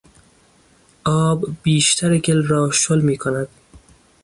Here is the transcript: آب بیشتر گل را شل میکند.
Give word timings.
آب 1.03 1.39
بیشتر 1.63 2.17
گل 2.17 2.43
را 2.47 2.71
شل 2.71 3.01
میکند. 3.01 3.47